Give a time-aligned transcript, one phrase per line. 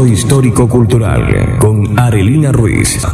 [0.00, 3.06] Momento histórico cultural con Arelina Ruiz.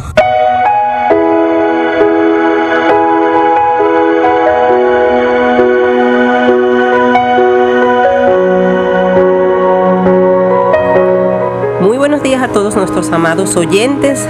[11.81, 14.25] Muy buenos días a todos nuestros amados oyentes.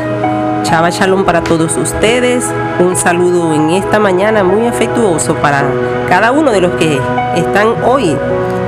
[0.62, 2.50] Chava Shalom para todos ustedes.
[2.78, 5.62] Un saludo en esta mañana muy afectuoso para
[6.08, 6.98] cada uno de los que
[7.36, 8.16] están hoy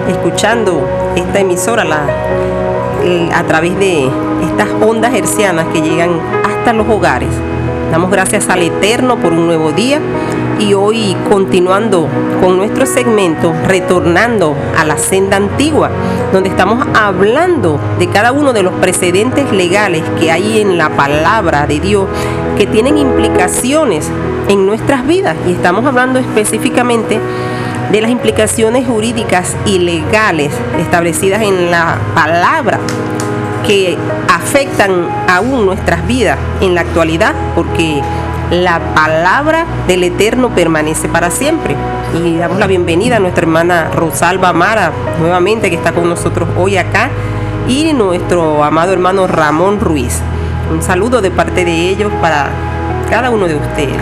[0.09, 0.87] escuchando
[1.17, 2.03] esta emisora la,
[3.33, 4.11] a través de
[4.43, 7.31] estas ondas hercianas que llegan hasta los hogares.
[7.91, 10.01] Damos gracias al Eterno por un nuevo día
[10.59, 12.07] y hoy continuando
[12.43, 15.91] con nuestro segmento, retornando a la senda antigua,
[16.33, 21.67] donde estamos hablando de cada uno de los precedentes legales que hay en la palabra
[21.67, 22.07] de Dios
[22.59, 24.11] que tienen implicaciones
[24.49, 27.21] en nuestras vidas y estamos hablando específicamente
[27.91, 32.79] de las implicaciones jurídicas y legales establecidas en la palabra
[33.67, 33.97] que
[34.33, 38.01] afectan aún nuestras vidas en la actualidad, porque
[38.51, 41.77] la palabra del Eterno permanece para siempre.
[42.25, 46.79] Y damos la bienvenida a nuestra hermana Rosalba Mara, nuevamente que está con nosotros hoy
[46.79, 47.11] acá,
[47.69, 50.21] y nuestro amado hermano Ramón Ruiz.
[50.73, 52.51] Un saludo de parte de ellos para
[53.09, 53.97] cada uno de ustedes.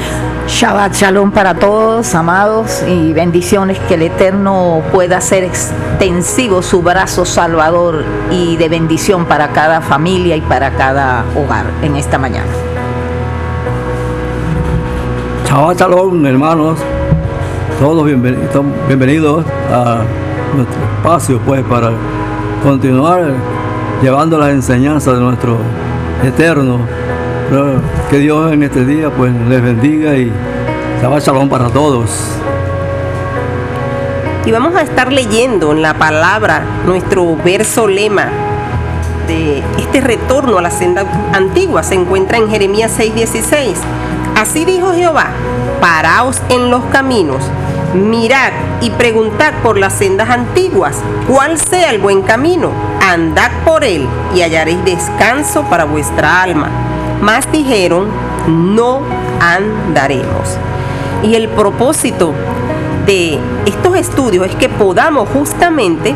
[0.48, 7.24] Shabbat Shalom para todos, amados, y bendiciones que el Eterno pueda hacer extensivo su brazo
[7.24, 12.50] salvador y de bendición para cada familia y para cada hogar en esta mañana.
[15.48, 16.78] Shabbat Shalom, hermanos,
[17.80, 20.02] todos bienvenidos, bienvenidos a
[20.56, 21.90] nuestro espacio, pues, para
[22.62, 23.32] continuar
[24.02, 25.58] llevando las enseñanzas de nuestro
[26.24, 26.80] Eterno
[28.10, 30.32] que Dios en este día pues les bendiga y
[31.00, 32.10] Shabbat Shalom para todos.
[34.44, 38.28] Y vamos a estar leyendo en la palabra nuestro verso lema
[39.28, 41.82] de este retorno a la senda antigua.
[41.82, 43.76] Se encuentra en Jeremías 6:16.
[44.36, 45.28] Así dijo Jehová,
[45.80, 47.42] paraos en los caminos,
[47.94, 50.96] mirad y preguntad por las sendas antiguas,
[51.26, 52.70] cuál sea el buen camino,
[53.00, 56.85] andad por él y hallaréis descanso para vuestra alma
[57.20, 58.08] más dijeron,
[58.48, 59.00] no
[59.40, 60.58] andaremos.
[61.22, 62.32] Y el propósito
[63.06, 66.14] de estos estudios es que podamos justamente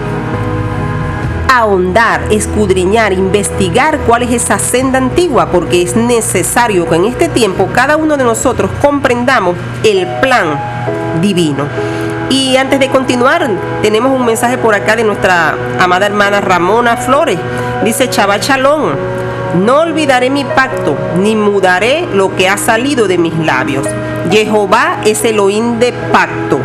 [1.52, 7.68] ahondar, escudriñar, investigar cuál es esa senda antigua, porque es necesario que en este tiempo
[7.74, 10.58] cada uno de nosotros comprendamos el plan
[11.20, 11.64] divino.
[12.28, 13.48] Y antes de continuar,
[13.82, 17.38] tenemos un mensaje por acá de nuestra amada hermana Ramona Flores.
[17.82, 18.94] Dice Chava Chalón,
[19.54, 23.86] no olvidaré mi pacto, ni mudaré lo que ha salido de mis labios.
[24.30, 26.60] Jehová es Elohim de pacto.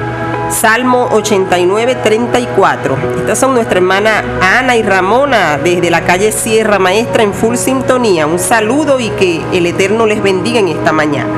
[0.49, 2.95] Salmo 89, 34.
[3.17, 8.27] Estas son nuestra hermana Ana y Ramona desde la calle Sierra Maestra en full sintonía.
[8.27, 11.33] Un saludo y que el Eterno les bendiga en esta mañana.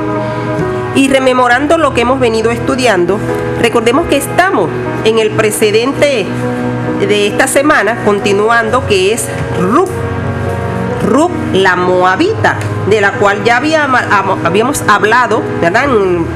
[0.94, 3.18] Y rememorando lo que hemos venido estudiando,
[3.60, 4.68] recordemos que estamos
[5.04, 6.26] en el precedente
[7.00, 9.26] de esta semana, continuando, que es
[9.60, 9.90] Ruth
[11.02, 12.56] Ruth la Moabita,
[12.88, 15.84] de la cual ya habíamos hablado ¿verdad?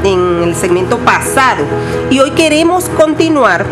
[0.05, 1.65] En, el segmento pasado.
[2.11, 3.65] Y hoy queremos continuar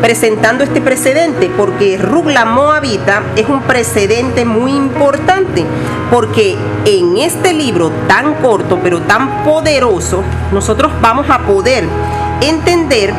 [0.00, 5.64] presentando este precedente, porque Ruth la Moabita es un precedente muy importante,
[6.10, 10.22] porque en este libro tan corto pero tan poderoso,
[10.52, 11.84] nosotros vamos a poder
[12.40, 13.12] entender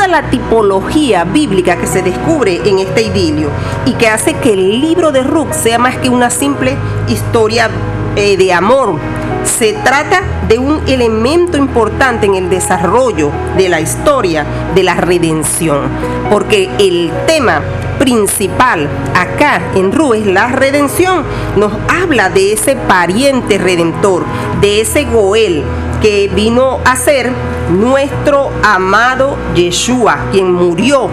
[0.00, 3.50] toda la tipología bíblica que se descubre en este idilio
[3.84, 6.74] y que hace que el libro de Ruth sea más que una simple
[7.06, 7.68] historia
[8.16, 8.98] eh, de amor.
[9.44, 15.82] Se trata de un elemento importante en el desarrollo de la historia de la redención,
[16.30, 17.60] porque el tema
[18.00, 21.22] principal acá en Ruth es la redención.
[21.56, 24.24] Nos habla de ese pariente redentor,
[24.60, 25.62] de ese Goel
[26.00, 27.30] que vino a ser
[27.70, 31.10] nuestro amado Yeshua, quien murió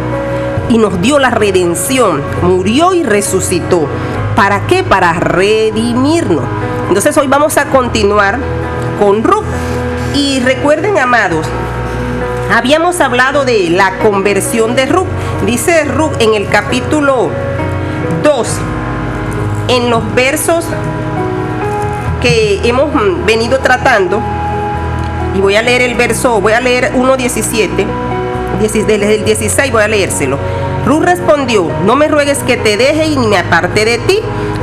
[0.70, 3.88] y nos dio la redención, murió y resucitó.
[4.36, 4.84] ¿Para qué?
[4.84, 6.44] Para redimirnos.
[6.88, 8.40] Entonces hoy vamos a continuar
[9.00, 9.44] con Ruth.
[10.16, 11.46] Y recuerden, amados,
[12.56, 15.08] habíamos hablado de la conversión de Ruth.
[15.46, 17.30] Dice Ruth en el capítulo
[18.24, 18.48] 2,
[19.70, 20.66] en los versos
[22.22, 22.90] que hemos
[23.26, 24.20] venido tratando,
[25.36, 27.70] y voy a leer el verso, voy a leer 1.17,
[28.60, 30.38] desde el 16 voy a leérselo.
[30.86, 34.20] Ruth respondió, no me ruegues que te deje y ni me aparte de ti,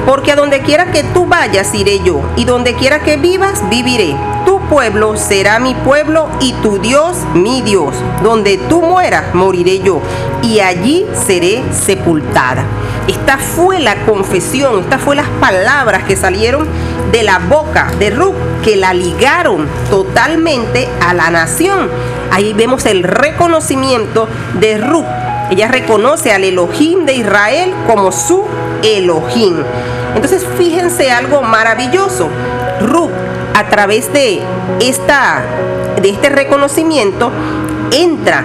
[0.07, 4.17] porque a donde quiera que tú vayas iré yo, y donde quiera que vivas viviré.
[4.45, 7.95] Tu pueblo será mi pueblo y tu Dios mi Dios.
[8.23, 10.01] Donde tú mueras moriré yo,
[10.43, 12.65] y allí seré sepultada.
[13.07, 16.67] Esta fue la confesión, estas fue las palabras que salieron
[17.13, 21.91] de la boca de Ruth, que la ligaron totalmente a la nación.
[22.31, 24.27] Ahí vemos el reconocimiento
[24.59, 25.05] de Ruth.
[25.51, 28.45] Ella reconoce al Elohim de Israel como su
[28.83, 29.57] Elohim.
[30.15, 32.29] Entonces fíjense algo maravilloso.
[32.81, 33.11] Ruth,
[33.55, 34.43] a través de,
[34.81, 35.43] esta,
[36.03, 37.31] de este reconocimiento,
[37.93, 38.45] entra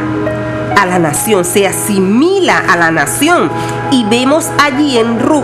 [0.77, 3.50] a la nación, se asimila a la nación.
[3.91, 5.44] Y vemos allí en Ruth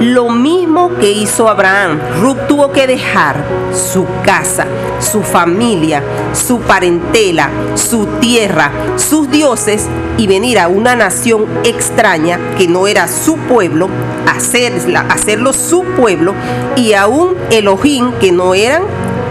[0.00, 1.98] lo mismo que hizo Abraham.
[2.20, 3.36] Ruth tuvo que dejar
[3.72, 4.66] su casa,
[5.00, 6.02] su familia,
[6.32, 9.86] su parentela, su tierra, sus dioses
[10.16, 13.88] y venir a una nación extraña que no era su pueblo,
[14.26, 16.34] hacerla, hacerlo su pueblo
[16.76, 18.82] y a un Elohim que no eran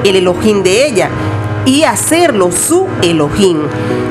[0.04, 1.10] el Elohim de ella
[1.66, 3.60] y hacerlo su Elohim.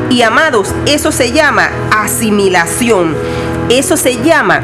[0.09, 3.17] Y amados, eso se llama asimilación.
[3.69, 4.61] Eso se llama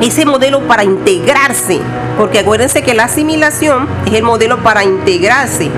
[0.00, 1.80] ese modelo para integrarse.
[2.18, 5.70] Porque acuérdense que la asimilación es el modelo para integrarse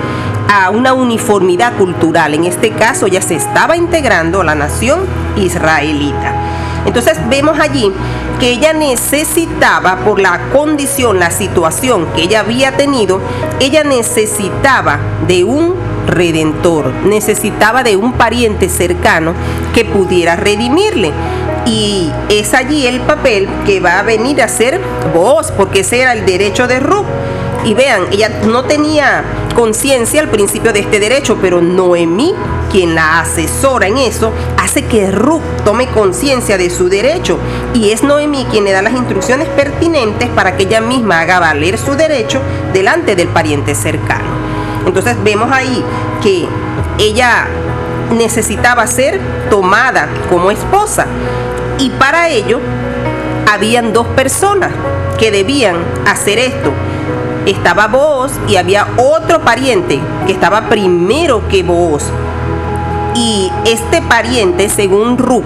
[0.49, 2.33] a una uniformidad cultural.
[2.33, 5.01] En este caso ya se estaba integrando la nación
[5.35, 6.33] israelita.
[6.85, 7.91] Entonces vemos allí
[8.39, 13.19] que ella necesitaba, por la condición, la situación que ella había tenido,
[13.59, 15.75] ella necesitaba de un
[16.07, 19.33] redentor, necesitaba de un pariente cercano
[19.73, 21.11] que pudiera redimirle.
[21.65, 24.79] Y es allí el papel que va a venir a ser
[25.13, 27.05] vos, porque ese era el derecho de Ruth.
[27.65, 32.33] Y vean, ella no tenía conciencia al principio de este derecho, pero Noemí,
[32.71, 37.37] quien la asesora en eso, hace que Ruth tome conciencia de su derecho.
[37.73, 41.77] Y es Noemí quien le da las instrucciones pertinentes para que ella misma haga valer
[41.77, 42.41] su derecho
[42.73, 44.29] delante del pariente cercano.
[44.85, 45.83] Entonces vemos ahí
[46.21, 46.47] que
[46.97, 47.47] ella
[48.17, 49.19] necesitaba ser
[49.49, 51.05] tomada como esposa.
[51.77, 52.59] Y para ello
[53.51, 54.71] habían dos personas
[55.17, 56.71] que debían hacer esto.
[57.45, 62.03] Estaba vos y había otro pariente que estaba primero que vos.
[63.15, 65.43] Y este pariente, según Ruth,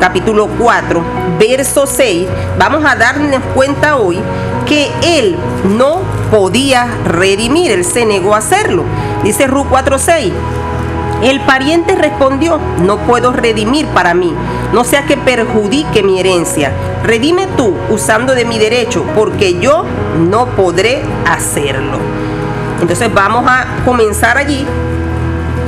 [0.00, 1.02] capítulo 4,
[1.38, 2.26] verso 6,
[2.58, 4.18] vamos a darnos cuenta hoy
[4.66, 5.36] que él
[5.76, 8.84] no podía redimir, él se negó a hacerlo.
[9.24, 10.32] Dice Ru 4:6.
[11.22, 14.32] El pariente respondió, no puedo redimir para mí,
[14.72, 16.72] no sea que perjudique mi herencia.
[17.04, 19.84] Redime tú usando de mi derecho, porque yo
[20.30, 21.98] no podré hacerlo.
[22.80, 24.64] Entonces vamos a comenzar allí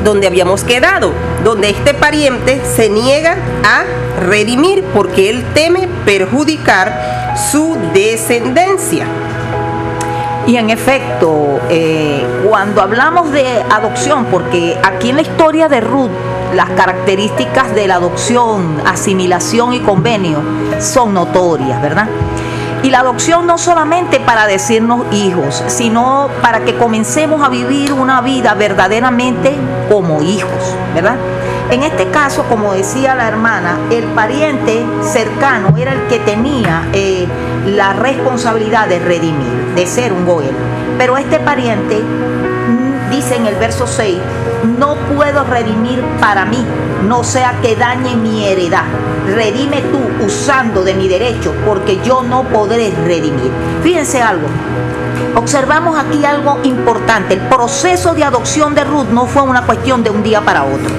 [0.05, 1.13] donde habíamos quedado,
[1.45, 3.85] donde este pariente se niega a
[4.21, 9.07] redimir porque él teme perjudicar su descendencia.
[10.47, 16.11] Y en efecto, eh, cuando hablamos de adopción, porque aquí en la historia de Ruth,
[16.55, 20.43] las características de la adopción, asimilación y convenio
[20.81, 22.09] son notorias, ¿verdad?
[22.83, 28.21] Y la adopción no solamente para decirnos hijos, sino para que comencemos a vivir una
[28.21, 29.57] vida verdaderamente
[29.89, 31.17] como hijos, ¿verdad?
[31.71, 37.27] En este caso, como decía la hermana, el pariente cercano era el que tenía eh,
[37.67, 40.51] la responsabilidad de redimir, de ser un Goel.
[40.99, 42.03] Pero este pariente
[43.11, 44.19] dice en el verso 6,
[44.63, 46.65] no puedo redimir para mí,
[47.07, 48.85] no sea que dañe mi heredad.
[49.35, 53.51] Redime tú usando de mi derecho, porque yo no podré redimir.
[53.83, 54.47] Fíjense algo,
[55.35, 57.35] observamos aquí algo importante.
[57.35, 60.91] El proceso de adopción de Ruth no fue una cuestión de un día para otro.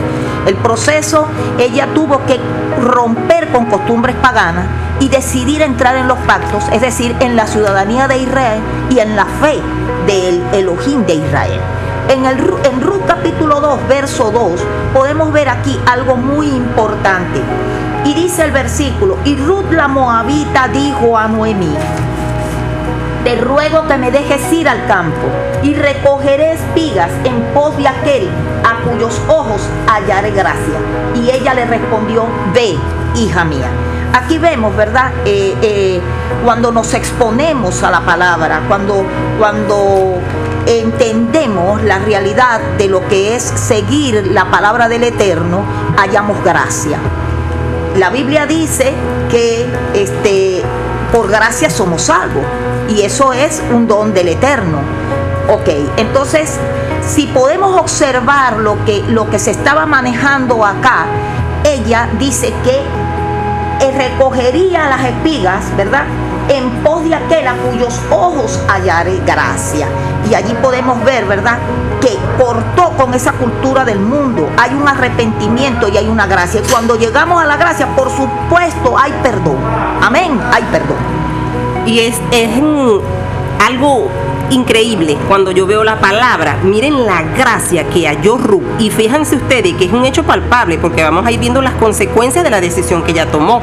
[0.46, 2.40] El proceso, ella tuvo que
[2.82, 4.66] romper con costumbres paganas
[5.00, 9.16] y decidir entrar en los pactos, es decir, en la ciudadanía de Israel y en
[9.16, 9.60] la fe
[10.06, 11.62] del Elohim de Israel.
[12.10, 14.62] En, el, en Ruth capítulo 2, verso 2,
[14.94, 17.42] podemos ver aquí algo muy importante.
[18.06, 21.74] Y dice el versículo, y Ruth la moabita dijo a Noemí,
[23.24, 25.28] te ruego que me dejes ir al campo
[25.64, 28.28] y recogeré espigas en pos de aquel
[28.66, 30.80] a cuyos ojos hallaré gracia.
[31.16, 32.76] Y ella le respondió, ve,
[33.16, 33.70] hija mía.
[34.14, 35.12] Aquí vemos, ¿verdad?
[35.26, 36.02] Eh, eh,
[36.44, 39.04] cuando nos exponemos a la palabra, cuando,
[39.40, 40.20] cuando
[40.68, 45.64] entendemos la realidad de lo que es seguir la palabra del Eterno,
[45.98, 47.00] hallamos gracia.
[47.98, 48.94] La Biblia dice
[49.32, 50.64] que este,
[51.12, 52.44] por gracia somos salvos.
[52.90, 54.80] Y eso es un don del Eterno.
[55.50, 56.58] Ok, entonces,
[57.02, 61.06] si podemos observar lo que, lo que se estaba manejando acá,
[61.64, 62.82] ella dice que
[63.92, 66.06] recogería las espigas, ¿verdad?
[66.50, 69.88] en pos de aquel a cuyos ojos hallaré gracia.
[70.30, 71.58] Y allí podemos ver, ¿verdad?
[72.02, 74.50] Que cortó con esa cultura del mundo.
[74.58, 76.62] Hay un arrepentimiento y hay una gracia.
[76.62, 79.58] Y cuando llegamos a la gracia, por supuesto, hay perdón.
[80.02, 80.98] Amén, hay perdón.
[81.86, 82.50] Y es, es
[83.66, 84.08] algo
[84.54, 86.60] increíble cuando yo veo la palabra.
[86.64, 88.64] Miren la gracia que halló Ruth.
[88.80, 92.44] Y fíjense ustedes que es un hecho palpable porque vamos a ir viendo las consecuencias
[92.44, 93.62] de la decisión que ella tomó.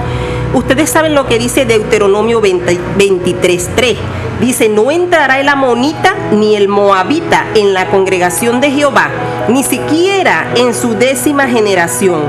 [0.53, 3.97] Ustedes saben lo que dice Deuteronomio 23.3.
[4.41, 9.11] Dice, no entrará el amonita ni el moabita en la congregación de Jehová,
[9.49, 12.23] ni siquiera en su décima generación.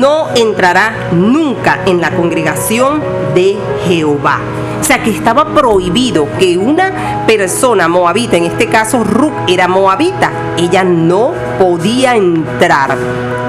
[0.00, 3.02] No entrará nunca en la congregación
[3.34, 4.40] de Jehová.
[4.82, 10.32] O sea que estaba prohibido que una persona moabita, en este caso Ruth era moabita,
[10.58, 12.98] ella no podía entrar.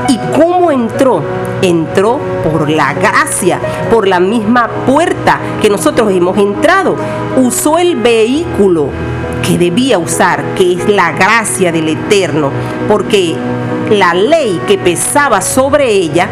[0.07, 1.23] ¿Y cómo entró?
[1.63, 3.59] Entró por la gracia,
[3.89, 6.95] por la misma puerta que nosotros hemos entrado.
[7.35, 8.89] Usó el vehículo
[9.41, 12.51] que debía usar, que es la gracia del Eterno,
[12.87, 13.35] porque
[13.89, 16.27] la ley que pesaba sobre ella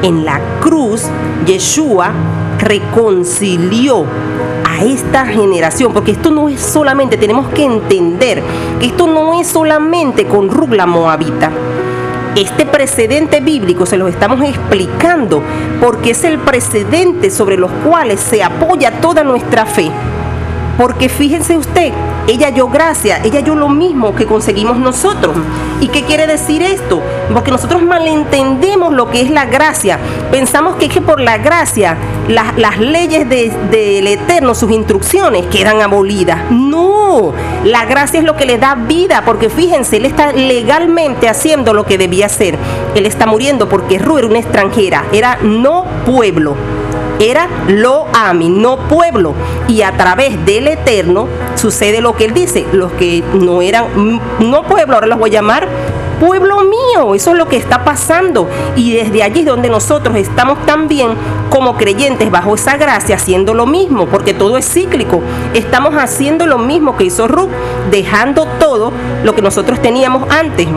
[0.00, 1.10] en la cruz,
[1.44, 2.14] Yeshua
[2.60, 4.04] reconcilió
[4.68, 8.42] a esta generación, porque esto no es solamente, tenemos que entender
[8.78, 11.50] que esto no es solamente con Rugla Moabita.
[12.36, 15.42] Este precedente bíblico se los estamos explicando
[15.80, 19.90] porque es el precedente sobre los cuales se apoya toda nuestra fe.
[20.80, 21.92] Porque fíjense usted,
[22.26, 25.36] ella halló gracia, ella halló lo mismo que conseguimos nosotros.
[25.78, 27.02] ¿Y qué quiere decir esto?
[27.34, 29.98] Porque nosotros malentendemos lo que es la gracia.
[30.30, 36.50] Pensamos que es que por la gracia las leyes del Eterno, sus instrucciones, quedan abolidas.
[36.50, 41.74] No, la gracia es lo que le da vida, porque fíjense, él está legalmente haciendo
[41.74, 42.56] lo que debía hacer.
[42.94, 46.56] Él está muriendo porque Ru era una extranjera, era no pueblo
[47.20, 49.34] era lo ami, no pueblo.
[49.68, 52.66] Y a través del Eterno sucede lo que él dice.
[52.72, 55.68] Los que no eran, no pueblo, ahora los voy a llamar
[56.18, 57.14] pueblo mío.
[57.14, 58.48] Eso es lo que está pasando.
[58.76, 61.10] Y desde allí es donde nosotros estamos también
[61.48, 65.20] como creyentes bajo esa gracia haciendo lo mismo, porque todo es cíclico.
[65.54, 67.50] Estamos haciendo lo mismo que hizo Ruth,
[67.90, 68.92] dejando todo
[69.24, 70.68] lo que nosotros teníamos antes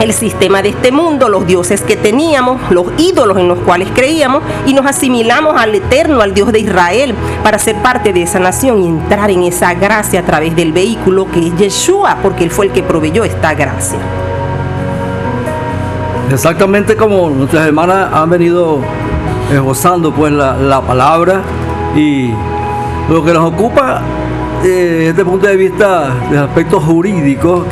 [0.00, 4.42] el sistema de este mundo, los dioses que teníamos, los ídolos en los cuales creíamos
[4.66, 8.82] y nos asimilamos al eterno, al Dios de Israel, para ser parte de esa nación
[8.82, 12.66] y entrar en esa gracia a través del vehículo que es Yeshua, porque Él fue
[12.66, 13.98] el que proveyó esta gracia.
[16.30, 18.80] Exactamente como nuestras hermanas han venido
[19.52, 21.42] esbozando pues la, palabra
[21.94, 22.30] y
[23.08, 24.02] lo que nos ocupa
[24.62, 27.66] desde este punto de vista de aspectos jurídicos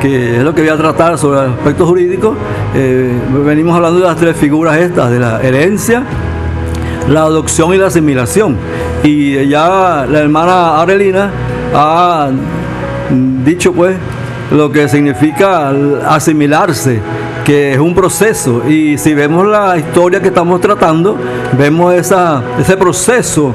[0.00, 2.34] que es lo que voy a tratar sobre el aspecto jurídico.
[2.74, 3.12] Eh,
[3.44, 6.02] venimos hablando de las tres figuras estas, de la herencia,
[7.08, 8.56] la adopción y la asimilación.
[9.02, 11.30] Y ya la hermana Arelina
[11.74, 12.30] ha
[13.44, 13.96] dicho pues
[14.52, 15.72] lo que significa
[16.08, 17.00] asimilarse,
[17.44, 18.62] que es un proceso.
[18.68, 21.16] Y si vemos la historia que estamos tratando,
[21.56, 23.52] vemos esa, ese proceso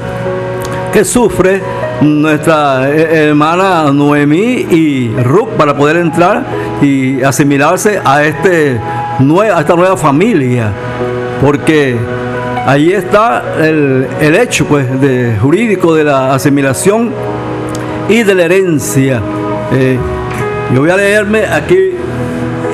[0.91, 1.62] que sufre
[2.01, 6.43] nuestra eh, hermana Noemí y Ruth para poder entrar
[6.81, 10.71] y asimilarse a, este, a esta nueva familia.
[11.41, 11.97] Porque
[12.65, 17.12] ahí está el, hecho pues, de, jurídico de la asimilación
[18.09, 19.21] y de la herencia.
[19.71, 19.97] Eh,
[20.73, 21.91] yo voy a leerme aquí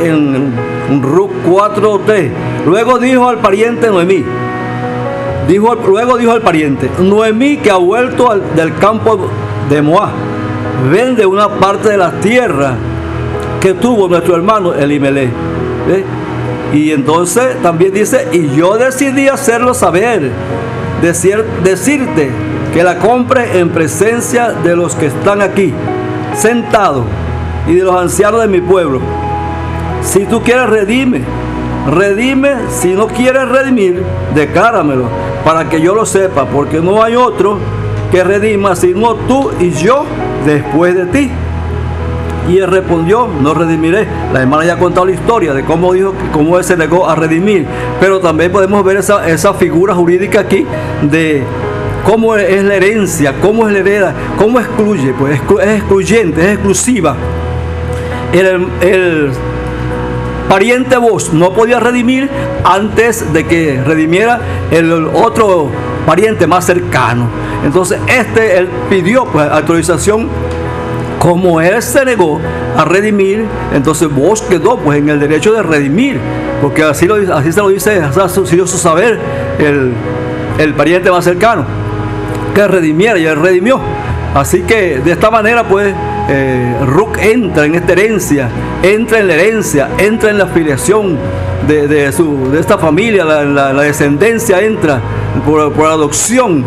[0.03, 0.53] en
[1.01, 2.29] Ruth 4T.
[2.65, 4.23] Luego dijo al pariente Noemí,
[5.57, 9.29] luego dijo al pariente, Noemí que ha vuelto del campo
[9.69, 10.11] de Moab,
[10.91, 12.75] vende una parte de la tierra
[13.59, 15.31] que tuvo nuestro hermano Elimelech.
[16.71, 20.29] Y entonces también dice, y yo decidí hacerlo saber,
[21.01, 22.29] decir, decirte
[22.73, 25.73] que la compre en presencia de los que están aquí,
[26.35, 27.05] sentados,
[27.67, 29.01] y de los ancianos de mi pueblo.
[30.03, 31.21] Si tú quieres, redime.
[31.89, 34.03] Redime, si no quieres redimir,
[34.35, 35.05] decláramelo
[35.43, 37.57] para que yo lo sepa, porque no hay otro
[38.11, 40.05] que redima sino tú y yo
[40.45, 41.31] después de ti.
[42.49, 44.07] Y él respondió, no redimiré.
[44.33, 47.13] La hermana ya ha contado la historia de cómo dijo, cómo él se negó a
[47.15, 47.67] redimir.
[47.99, 50.65] Pero también podemos ver esa, esa figura jurídica aquí
[51.03, 51.43] de
[52.03, 57.15] cómo es la herencia, cómo es la hereda, cómo excluye, pues es excluyente, es exclusiva.
[58.33, 59.31] El, el
[60.49, 62.29] pariente vos no podía redimir
[62.65, 64.41] antes de que redimiera
[64.71, 65.69] el otro
[66.05, 67.29] pariente más cercano.
[67.63, 70.27] Entonces este él pidió pues autorización
[71.19, 72.39] como él se negó
[72.77, 76.19] a redimir, entonces vos quedó pues en el derecho de redimir,
[76.61, 78.01] porque así, lo, así se lo dice,
[78.45, 79.19] si su saber
[79.59, 79.93] el,
[80.57, 81.65] el pariente más cercano.
[82.55, 83.79] que redimiera y él redimió.
[84.33, 85.93] Así que de esta manera pues
[86.29, 88.49] eh, Ruc entra en esta herencia,
[88.83, 91.17] entra en la herencia, entra en la afiliación
[91.67, 95.01] de, de esta familia, la, descendencia entra
[95.45, 96.63] por, por, adopción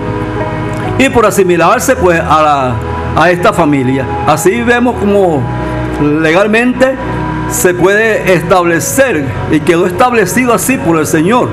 [0.98, 2.74] y por asimilarse pues a,
[3.16, 4.04] a esta familia.
[4.26, 5.42] Así vemos como
[6.20, 6.96] legalmente
[7.50, 11.48] se puede establecer y quedó establecido así por el Señor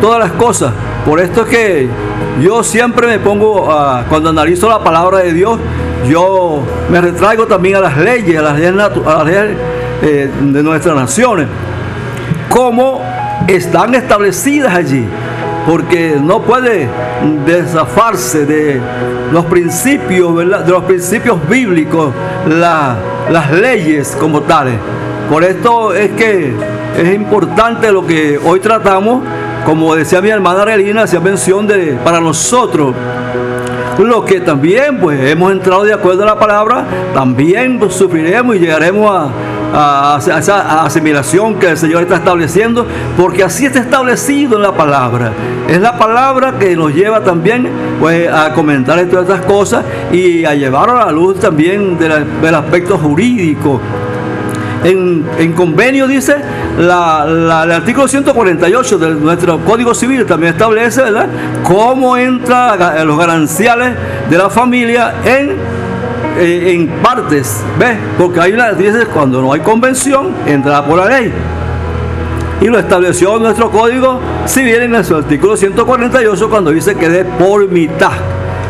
[0.00, 0.72] todas las cosas.
[1.04, 1.88] Por esto es que
[2.40, 5.58] yo siempre me pongo, a, cuando analizo la palabra de Dios,
[6.08, 9.56] yo me retraigo también a las leyes, a las leyes,
[10.02, 11.46] eh, de nuestras naciones,
[12.48, 13.02] como
[13.46, 15.04] están establecidas allí,
[15.66, 16.88] porque no puede
[17.46, 18.80] desafarse de
[19.30, 22.12] los principios, de los principios bíblicos,
[22.48, 24.76] las leyes como tales.
[25.30, 26.52] Por esto es que
[26.96, 29.22] es importante lo que hoy tratamos,
[29.64, 32.94] como decía mi hermana Relina, hacía mención de para nosotros
[33.98, 39.30] lo que también pues hemos entrado de acuerdo a la palabra, también sufriremos y llegaremos
[39.72, 45.32] a, esa asimilación que el Señor está estableciendo, porque así está establecido en la palabra.
[45.68, 47.68] Es la palabra que nos lleva también
[48.00, 52.98] pues, a comentar todas estas cosas y a llevar a la luz también del aspecto
[52.98, 53.80] jurídico
[54.84, 56.36] en, convenio dice,
[56.78, 61.28] el artículo 148 de nuestro Código Civil también establece, ¿verdad?,
[61.62, 63.94] cómo entra los gananciales
[64.28, 65.52] de la familia en,
[66.38, 67.96] eh, en partes, ¿ves?
[68.18, 71.32] Porque ahí dice, cuando no hay convención, entra por la ley.
[72.60, 77.68] Y lo estableció nuestro Código Civil en el artículo 148 cuando dice que de por
[77.68, 78.12] mitad.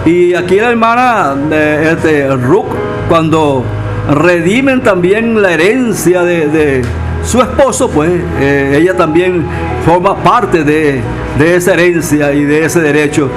[0.05, 2.67] Y aquí la hermana de este, Rook,
[3.09, 3.65] cuando
[4.09, 6.83] redimen también la herencia de,
[7.25, 9.47] su esposo, pues eh, ella también
[9.87, 11.03] forma parte de,
[11.39, 13.31] esa herencia y de ese derecho.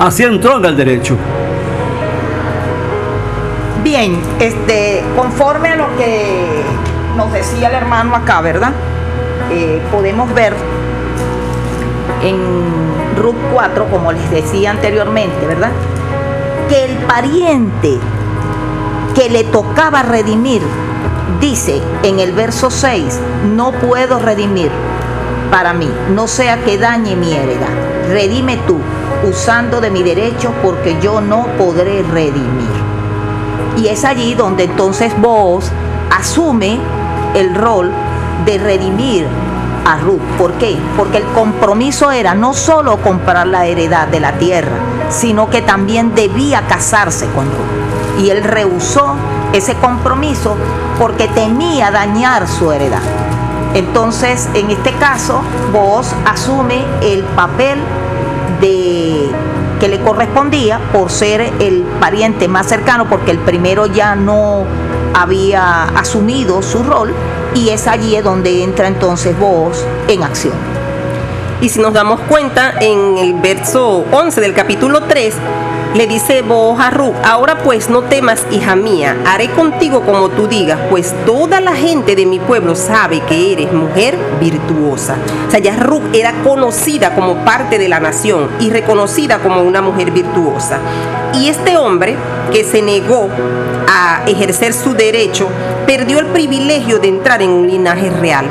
[0.00, 1.16] Así entró en el derecho.
[3.84, 6.62] Bien, este, conforme a lo que
[7.16, 8.72] nos decía el hermano acá, ¿verdad?
[9.52, 10.54] Eh, podemos ver
[12.24, 12.36] en
[13.22, 15.70] Ruth 4, como les decía anteriormente, ¿verdad?
[16.68, 18.00] Que el pariente
[19.16, 20.60] que le tocaba redimir,
[21.40, 23.18] dice en el verso 6,
[23.54, 24.70] no puedo redimir
[25.50, 27.66] para mí, no sea que dañe mi heredad.
[28.10, 28.76] Redime tú,
[29.26, 32.68] usando de mi derecho, porque yo no podré redimir.
[33.78, 35.72] Y es allí donde entonces vos
[36.10, 36.78] asume
[37.34, 37.90] el rol
[38.44, 39.26] de redimir
[39.86, 40.20] a Ruth.
[40.36, 40.76] ¿Por qué?
[40.94, 44.76] Porque el compromiso era no solo comprar la heredad de la tierra,
[45.08, 49.14] sino que también debía casarse con Ruth y él rehusó
[49.52, 50.56] ese compromiso
[50.98, 53.02] porque temía dañar su heredad.
[53.74, 55.40] Entonces, en este caso,
[55.72, 57.78] vos asume el papel
[58.60, 59.30] de
[59.80, 64.64] que le correspondía por ser el pariente más cercano, porque el primero ya no
[65.12, 67.14] había asumido su rol
[67.54, 70.54] y es allí donde entra entonces vos en acción.
[71.60, 75.34] Y si nos damos cuenta, en el verso 11 del capítulo 3,
[75.94, 81.14] le dice Ruth, ahora pues no temas, hija mía, haré contigo como tú digas, pues
[81.24, 85.16] toda la gente de mi pueblo sabe que eres mujer virtuosa.
[85.46, 85.76] O sea, ya
[86.12, 90.80] era conocida como parte de la nación y reconocida como una mujer virtuosa.
[91.34, 92.16] Y este hombre
[92.52, 93.28] que se negó
[93.88, 95.48] a ejercer su derecho,
[95.86, 98.46] perdió el privilegio de entrar en un linaje real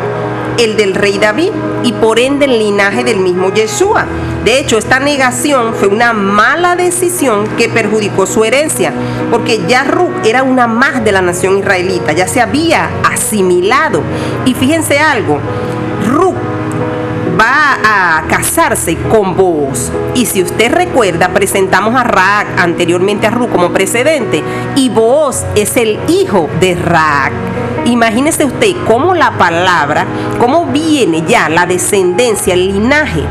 [0.57, 1.51] el del rey David
[1.85, 4.05] y por ende el linaje del mismo Yeshua.
[4.43, 8.91] De hecho, esta negación fue una mala decisión que perjudicó su herencia,
[9.29, 14.01] porque ya Ruth era una más de la nación israelita, ya se había asimilado.
[14.45, 15.39] Y fíjense algo,
[16.07, 16.35] Ruth
[17.39, 19.91] va a casarse con vos.
[20.15, 24.43] Y si usted recuerda, presentamos a Raak anteriormente a Ruth como precedente.
[24.75, 27.33] Y vos es el hijo de Raak.
[27.85, 30.05] Imagínese usted cómo la palabra,
[30.39, 33.23] cómo viene ya la descendencia, el linaje,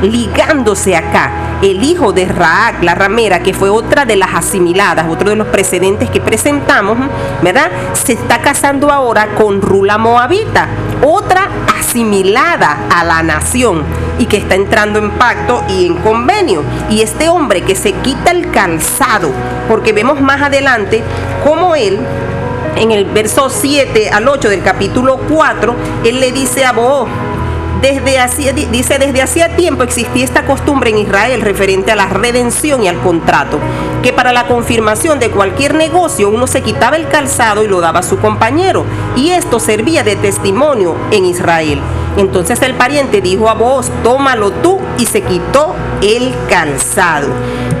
[0.00, 1.32] ligándose acá.
[1.60, 5.48] El hijo de Raak, la ramera, que fue otra de las asimiladas, otro de los
[5.48, 6.98] precedentes que presentamos,
[7.42, 7.70] ¿verdad?
[7.94, 10.68] Se está casando ahora con Rula Moabita,
[11.02, 13.82] otra asimilada a la nación
[14.18, 16.62] y que está entrando en pacto y en convenio.
[16.90, 19.30] Y este hombre que se quita el calzado,
[19.68, 21.02] porque vemos más adelante
[21.42, 21.98] cómo él
[22.76, 27.08] en el verso 7 al 8 del capítulo 4, él le dice a Boaz,
[27.80, 28.18] desde
[28.70, 33.00] dice, desde hacía tiempo existía esta costumbre en Israel referente a la redención y al
[33.00, 33.58] contrato,
[34.02, 38.00] que para la confirmación de cualquier negocio uno se quitaba el calzado y lo daba
[38.00, 38.84] a su compañero,
[39.14, 41.80] y esto servía de testimonio en Israel.
[42.16, 47.28] Entonces el pariente dijo a vos, tómalo tú y se quitó el calzado.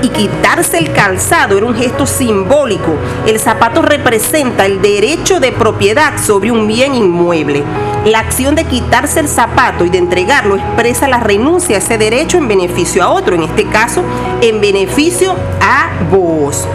[0.02, 2.94] Y quitarse el calzado era un gesto simbólico.
[3.26, 7.64] El zapato representa el derecho de propiedad sobre un bien inmueble.
[8.04, 12.38] La acción de quitarse el zapato y de entregarlo expresa la renuncia a ese derecho
[12.38, 14.02] en beneficio a otro, en este caso,
[14.42, 16.68] en beneficio a vos.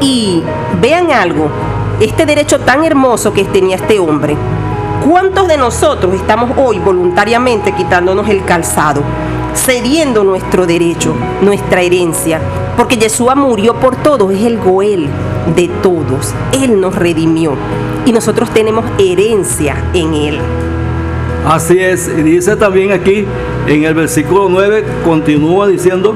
[0.00, 0.42] Y
[0.80, 1.50] vean algo,
[1.98, 4.36] este derecho tan hermoso que tenía este hombre.
[5.08, 9.02] ¿Cuántos de nosotros estamos hoy voluntariamente quitándonos el calzado,
[9.54, 12.38] cediendo nuestro derecho, nuestra herencia?
[12.76, 15.08] Porque Yeshua murió por todos, es el Goel
[15.56, 16.34] de todos.
[16.52, 17.54] Él nos redimió
[18.04, 20.38] y nosotros tenemos herencia en Él.
[21.46, 23.24] Así es, y dice también aquí
[23.66, 26.14] en el versículo 9, continúa diciendo,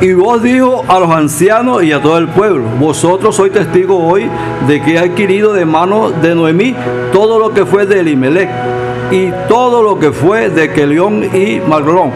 [0.00, 4.28] y vos dijo a los ancianos y a todo el pueblo, vosotros sois testigos hoy
[4.66, 6.74] de que he adquirido de mano de Noemí
[7.12, 8.50] todo lo que fue de Elimelech
[9.10, 12.10] y todo lo que fue de Kelión y Maglón,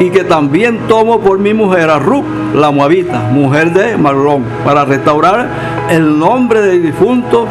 [0.00, 4.84] y que también tomo por mi mujer a Ruth, la moabita, mujer de Maglón, para
[4.84, 5.48] restaurar
[5.90, 7.46] el nombre del difunto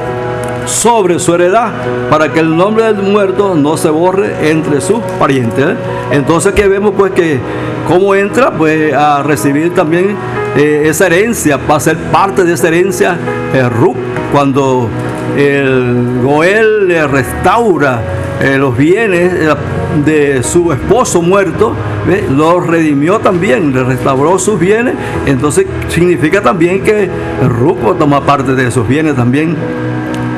[0.65, 1.71] sobre su heredad
[2.09, 5.75] para que el nombre del muerto no se borre entre sus parientes.
[6.11, 7.39] Entonces que vemos pues que
[7.91, 10.15] cómo entra pues a recibir también
[10.55, 13.17] eh, esa herencia, para ser parte de esa herencia
[13.53, 13.97] eh, Ruth,
[14.31, 14.87] cuando
[15.37, 17.99] el Goel le restaura
[18.41, 19.53] eh, los bienes eh,
[20.05, 21.73] de su esposo muerto,
[22.07, 22.23] ¿ve?
[22.31, 24.93] los redimió también, le restauró sus bienes,
[25.25, 27.09] entonces significa también que
[27.45, 29.57] Ruth toma parte de esos bienes también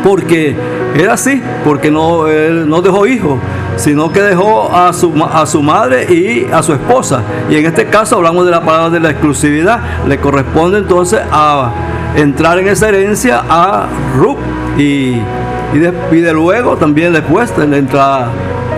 [0.03, 0.55] porque
[0.95, 3.37] era así, porque no, él no dejó hijos,
[3.75, 7.21] sino que dejó a su, a su madre y a su esposa.
[7.49, 9.79] Y en este caso hablamos de la palabra de la exclusividad.
[10.07, 11.71] Le corresponde entonces a
[12.15, 14.37] entrar en esa herencia a Ruth
[14.77, 15.17] y,
[15.73, 18.27] y de luego también después le entra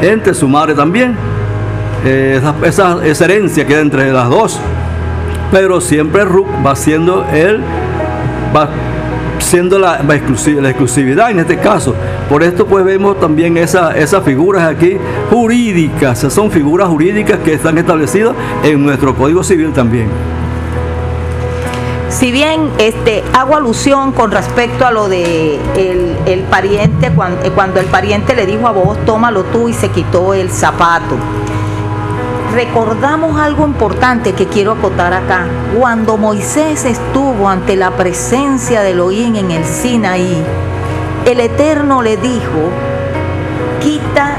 [0.02, 1.16] entre su madre también.
[2.06, 4.60] Eh, esa, esa- esa herencia queda entre las dos.
[5.52, 7.62] Pero siempre Ruth va siendo él,
[8.56, 8.70] va
[9.56, 11.96] siendo la, la exclusi- la exclusividad en este caso.
[12.28, 14.98] Por esto pues vemos también esa- esas figuras aquí
[15.32, 20.10] jurídicas, son figuras jurídicas que están establecidas en nuestro Código Civil también.
[22.10, 27.80] Si bien este, hago alusión con respecto a lo de el, el pariente, cuando, cuando
[27.80, 31.16] el pariente le dijo a vos, tómalo tú y se quitó el zapato.
[32.56, 35.46] Recordamos algo importante que quiero acotar acá.
[35.78, 40.42] Cuando Moisés estuvo ante la presencia de Elohim en el Sinaí,
[41.26, 42.72] el Eterno le dijo,
[43.82, 44.38] quita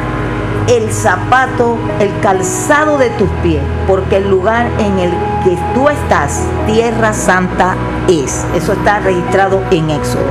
[0.67, 5.11] el zapato, el calzado de tus pies, porque el lugar en el
[5.45, 7.75] que tú estás, tierra santa
[8.09, 8.47] es.
[8.55, 10.25] Eso está registrado en Éxodo.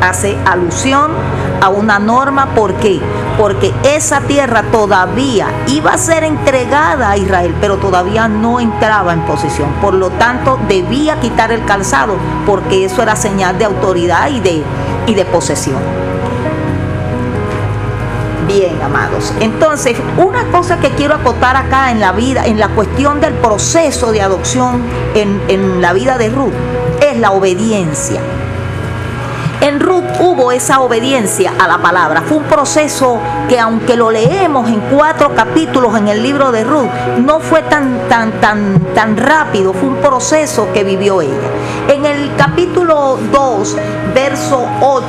[0.00, 1.10] Hace alusión
[1.62, 3.00] a una norma, ¿por qué?
[3.38, 9.20] Porque esa tierra todavía iba a ser entregada a Israel, pero todavía no entraba en
[9.20, 9.70] posesión.
[9.80, 14.64] Por lo tanto, debía quitar el calzado, porque eso era señal de autoridad y de,
[15.06, 15.78] y de posesión.
[18.48, 19.32] Bien, amados.
[19.38, 24.10] Entonces, una cosa que quiero acotar acá en la vida, en la cuestión del proceso
[24.10, 24.82] de adopción
[25.14, 26.52] en, en la vida de Ruth,
[27.00, 28.20] es la obediencia.
[29.62, 32.22] En Ruth hubo esa obediencia a la palabra.
[32.22, 36.90] Fue un proceso que aunque lo leemos en cuatro capítulos en el libro de Ruth,
[37.18, 39.72] no fue tan, tan, tan, tan rápido.
[39.72, 41.48] Fue un proceso que vivió ella.
[41.86, 43.76] En el capítulo 2,
[44.12, 45.06] verso 8,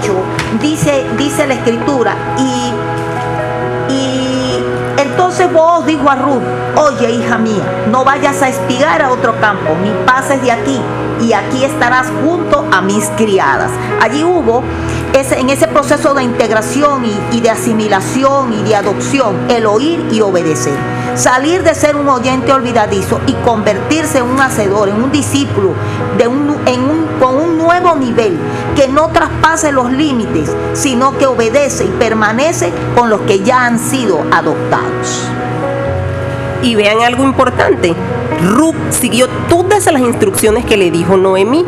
[0.62, 4.64] dice, dice la escritura, y, y
[4.98, 6.44] entonces vos dijo a Ruth,
[6.76, 10.80] oye hija mía, no vayas a espigar a otro campo, ni pases de aquí,
[11.24, 13.72] y aquí estarás junto a mis criadas.
[14.02, 14.64] Allí hubo
[15.14, 20.22] ese, en ese proceso de integración y, de asimilación y de adopción, el oír y
[20.22, 20.74] obedecer.
[21.16, 25.74] Salir de ser un oyente olvidadizo y convertirse en un hacedor, en un discípulo,
[26.18, 28.38] de un, en un, con un nuevo nivel,
[28.76, 33.80] que no traspase los límites, sino que obedece y permanece con los que ya han
[33.80, 35.30] sido adoptados.
[36.64, 37.94] Y vean algo importante.
[38.44, 41.66] Ruth siguió todas las instrucciones que le dijo Noemí.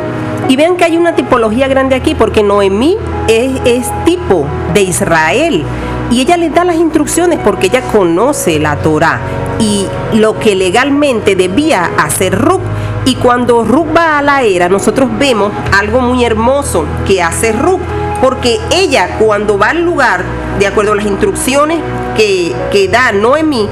[0.48, 5.64] Y vean que hay una tipología grande aquí porque Noemí es, tipo de Israel.
[6.12, 9.20] Y ella le da las instrucciones porque ella conoce la Torah
[9.58, 12.62] y lo que legalmente debía hacer Ruth.
[13.06, 17.82] Y cuando Ruth va a la era, nosotros vemos algo muy hermoso que hace Ruth.
[18.22, 20.24] Porque ella cuando va al lugar,
[20.60, 21.80] de acuerdo a las instrucciones
[22.16, 23.68] que, que da Noemí,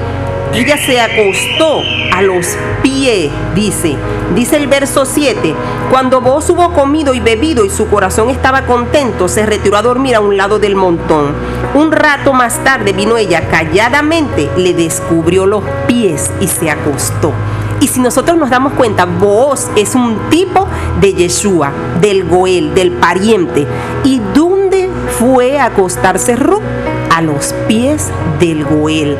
[0.55, 1.81] ella se acostó
[2.13, 3.95] a los pies, dice.
[4.35, 5.55] Dice el verso 7,
[5.89, 10.15] cuando vos hubo comido y bebido y su corazón estaba contento, se retiró a dormir
[10.15, 11.33] a un lado del montón.
[11.73, 17.33] Un rato más tarde vino ella calladamente, le descubrió los pies y se acostó.
[17.79, 20.67] Y si nosotros nos damos cuenta, vos es un tipo
[21.01, 23.65] de Yeshua, del Goel, del pariente.
[24.03, 24.89] ¿Y dónde
[25.19, 26.61] fue a acostarse Ruth?
[27.09, 29.17] A los pies del Goel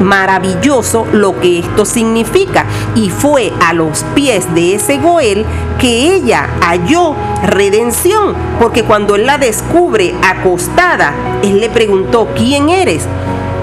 [0.00, 2.66] maravilloso lo que esto significa.
[2.94, 5.44] Y fue a los pies de ese Goel
[5.78, 13.06] que ella halló redención, porque cuando él la descubre acostada, él le preguntó, ¿quién eres?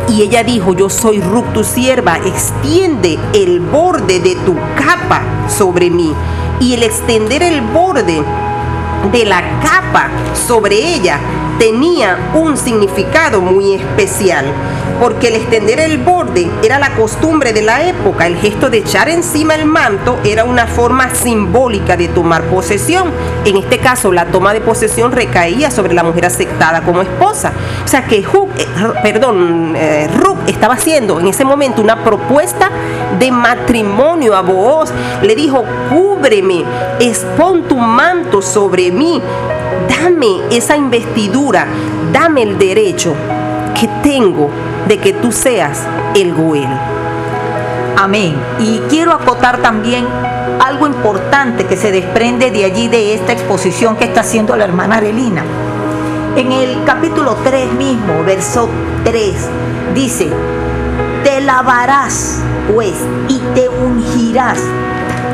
[0.10, 5.90] Y ella dijo, yo soy Ruth tu sierva, extiende el borde de tu capa sobre
[5.90, 6.14] mí.
[6.60, 8.24] Y el extender el borde
[9.12, 11.20] de la capa sobre ella
[11.60, 14.46] tenía un significado muy especial,
[15.00, 19.10] porque el extender el borde era la costumbre de la época, el gesto de echar
[19.10, 23.12] encima el manto era una forma simbólica de tomar posesión.
[23.46, 27.54] En este caso, la toma de posesión recaía sobre la mujer aceptada como esposa.
[27.84, 28.26] O sea que eh,
[29.02, 30.10] perdón, eh,
[30.48, 32.70] estaba haciendo en ese momento una propuesta
[33.18, 34.92] de matrimonio a Booz.
[35.22, 36.64] Le dijo, cúbreme,
[37.00, 39.22] expon tu manto sobre mí
[39.88, 41.68] dame esa investidura,
[42.12, 43.14] dame el derecho
[43.80, 44.50] que tengo
[44.88, 45.80] de que tú seas
[46.16, 46.70] el Goel.
[47.98, 48.36] Amén.
[48.60, 50.06] Y quiero acotar también
[50.60, 54.98] algo importante que se desprende de allí, de esta exposición que está haciendo la hermana
[54.98, 55.44] Arelina.
[56.36, 58.70] En el capítulo 3 mismo, verso
[59.04, 59.36] 3,
[59.94, 60.30] dice,
[61.24, 62.42] te lavarás
[62.74, 62.94] pues
[63.28, 64.60] y te ungirás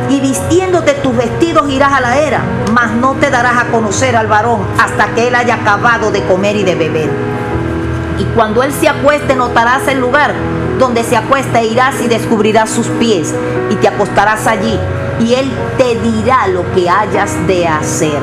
[0.09, 2.41] y vistiéndote tus vestidos irás a la era,
[2.73, 6.55] mas no te darás a conocer al varón hasta que él haya acabado de comer
[6.55, 7.34] y de beber.
[8.17, 10.33] Y cuando él se acueste notarás el lugar
[10.79, 13.33] donde se acuesta e irás y descubrirás sus pies
[13.69, 14.77] y te acostarás allí
[15.19, 18.19] y él te dirá lo que hayas de hacer.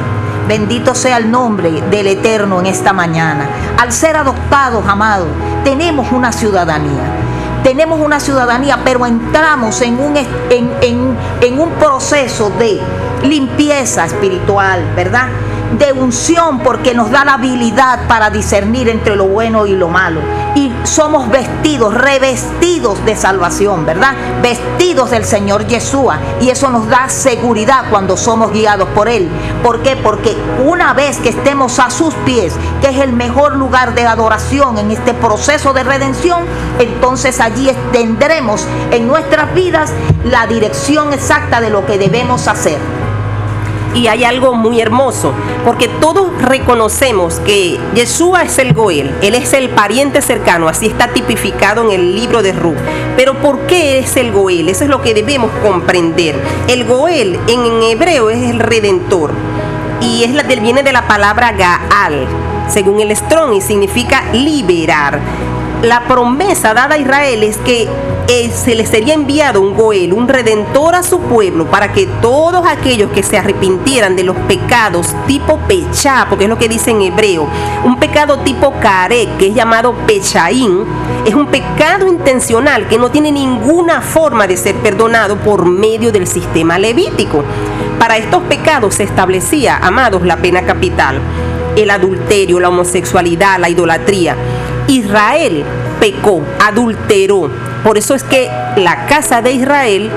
[0.48, 3.48] Bendito sea el nombre del Eterno en esta mañana.
[3.78, 5.28] Al ser adoptados, amados,
[5.64, 7.22] tenemos una ciudadanía
[7.62, 12.80] tenemos una ciudadanía, pero entramos en un, en, en un proceso de
[13.22, 15.28] limpieza espiritual, ¿verdad?
[15.78, 20.20] De unción porque nos da la habilidad para discernir entre lo bueno y lo malo.
[20.54, 24.14] Y somos vestidos, revestidos de salvación, ¿verdad?
[24.42, 26.18] Vestidos del Señor Yeshua.
[26.40, 29.28] Y eso nos da seguridad cuando somos guiados por Él.
[29.62, 29.96] ¿Por qué?
[29.96, 34.78] Porque una vez que estemos a sus pies, que es el mejor lugar de adoración
[34.78, 36.44] en este proceso de redención,
[36.78, 39.92] entonces allí tendremos en nuestras vidas
[40.24, 42.78] la dirección exacta de lo que debemos hacer
[43.94, 45.32] y hay algo muy hermoso,
[45.64, 51.08] porque todos reconocemos que Yeshua es el Goel, él es el pariente cercano, así está
[51.08, 52.78] tipificado en el libro de Ruth.
[53.16, 54.68] Pero ¿por qué es el Goel?
[54.68, 56.34] Eso es lo que debemos comprender.
[56.68, 59.32] El Goel en hebreo es el redentor
[60.00, 62.26] y es la, viene de la palabra Gaal,
[62.68, 65.20] según el Strong, y significa liberar
[65.82, 67.88] la promesa dada a Israel es que
[68.28, 73.10] se le sería enviado un Goel, un redentor a su pueblo, para que todos aquellos
[73.10, 77.46] que se arrepintieran de los pecados tipo Pechá, porque es lo que dice en hebreo,
[77.84, 80.84] un pecado tipo Karek, que es llamado Pechaín,
[81.26, 86.26] es un pecado intencional que no tiene ninguna forma de ser perdonado por medio del
[86.26, 87.44] sistema levítico.
[87.98, 91.20] Para estos pecados se establecía, amados, la pena capital,
[91.76, 94.36] el adulterio, la homosexualidad, la idolatría.
[94.88, 95.64] Israel
[96.00, 97.50] pecó, adulteró.
[97.84, 100.10] Por eso es que la casa de Israel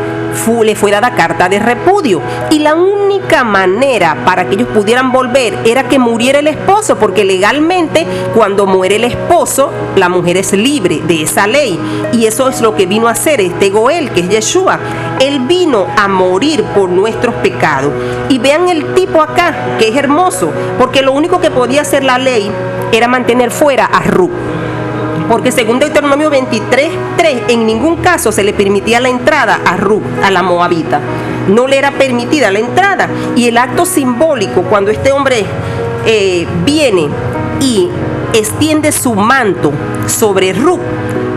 [0.63, 2.21] le fue dada carta de repudio.
[2.51, 7.23] Y la única manera para que ellos pudieran volver era que muriera el esposo, porque
[7.23, 11.79] legalmente cuando muere el esposo, la mujer es libre de esa ley.
[12.13, 14.79] Y eso es lo que vino a hacer este Goel, que es Yeshua.
[15.19, 17.91] Él vino a morir por nuestros pecados.
[18.29, 22.17] Y vean el tipo acá, que es hermoso, porque lo único que podía hacer la
[22.17, 22.51] ley
[22.97, 24.31] era mantener fuera a Ruth.
[25.29, 30.03] Porque según Deuteronomio 23, 3, en ningún caso se le permitía la entrada a Ruth,
[30.23, 30.99] a la moabita.
[31.47, 33.09] No le era permitida la entrada.
[33.35, 35.45] Y el acto simbólico, cuando este hombre
[36.05, 37.09] eh, viene
[37.59, 37.89] y
[38.33, 39.71] extiende su manto
[40.05, 40.81] sobre Ruth,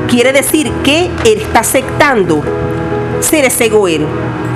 [0.09, 2.43] quiere decir que él está aceptando
[3.21, 4.07] ser ese Goel,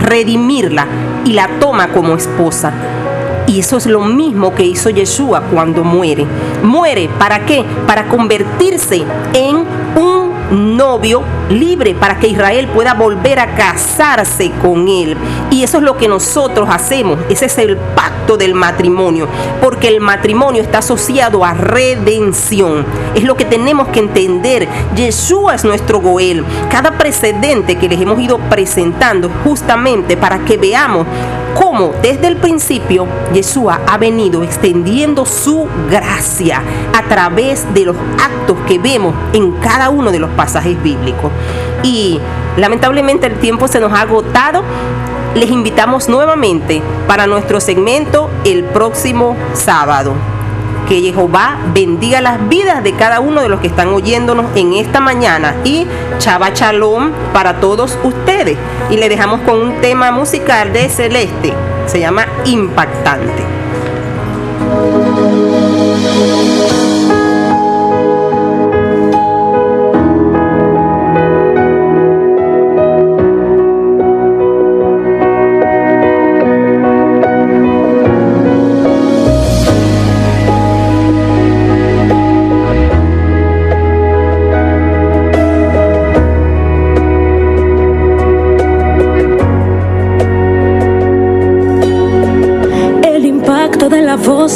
[0.02, 0.86] redimirla
[1.24, 2.72] y la toma como esposa.
[3.46, 6.26] Y eso es lo mismo que hizo Yeshua cuando muere.
[6.62, 7.64] Muere, ¿para qué?
[7.87, 9.64] Para convertirse en
[9.96, 15.16] un novio libre para que Israel pueda volver a casarse con él.
[15.50, 17.18] Y eso es lo que nosotros hacemos.
[17.28, 19.28] Ese es el pacto del matrimonio.
[19.61, 22.85] Porque el matrimonio está asociado a redención.
[23.14, 24.68] Es lo que tenemos que entender.
[24.94, 26.44] Yeshua es nuestro Goel.
[26.70, 31.07] Cada precedente que les hemos ido presentando justamente para que veamos
[31.54, 36.62] cómo desde el principio Yeshua ha venido extendiendo su gracia
[36.94, 41.30] a través de los actos que vemos en cada uno de los pasajes bíblicos.
[41.82, 42.20] Y
[42.56, 44.62] lamentablemente el tiempo se nos ha agotado.
[45.34, 50.32] Les invitamos nuevamente para nuestro segmento el próximo sábado.
[50.92, 55.00] Que Jehová bendiga las vidas de cada uno de los que están oyéndonos en esta
[55.00, 55.87] mañana y
[56.18, 58.59] chava shalom para todos ustedes.
[58.90, 61.55] Y le dejamos con un tema musical de Celeste,
[61.87, 63.62] se llama Impactante.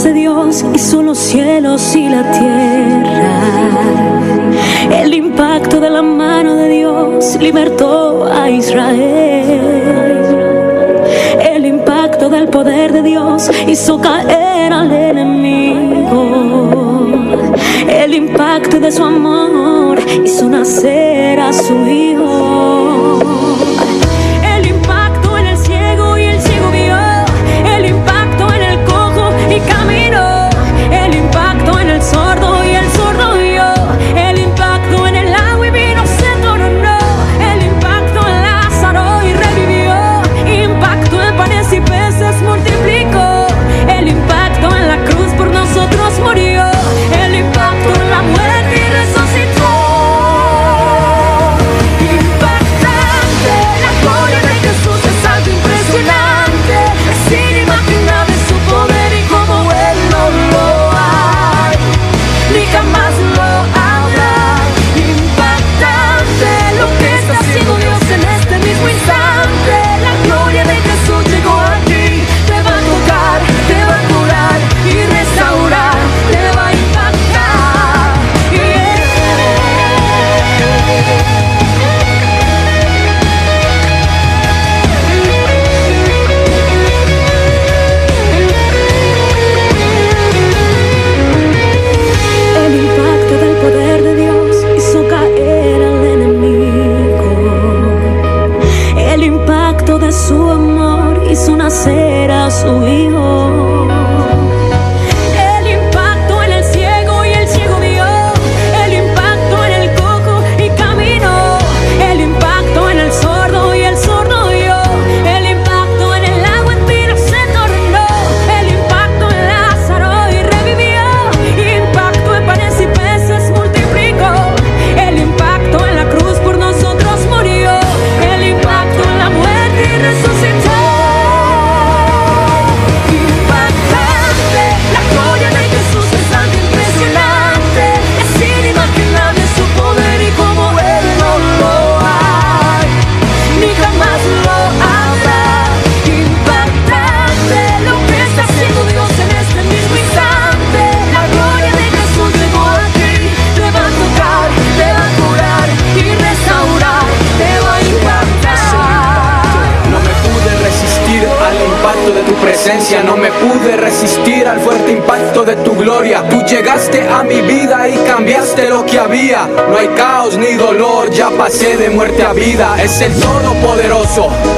[0.02, 3.40] De Dios hizo los cielos y la tierra.
[5.02, 9.60] El impacto de la mano de Dios libertó a Israel.
[11.40, 16.26] El impacto del poder de Dios hizo caer al enemigo.
[17.88, 23.18] El impacto de su amor hizo nacer a su hijo.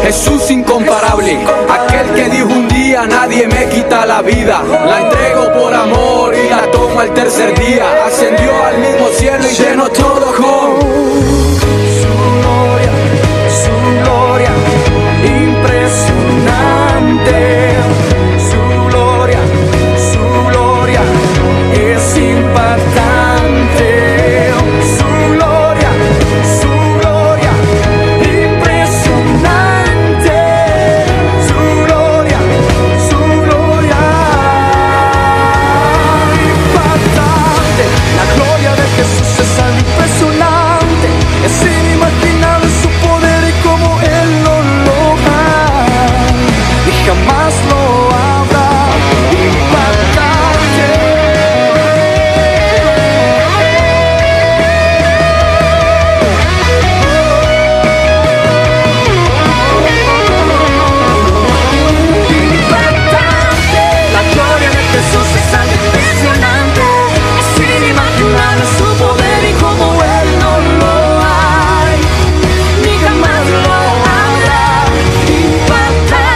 [0.05, 1.37] Jesús incomparable,
[1.69, 4.63] aquel que dijo un día nadie me quita la vida.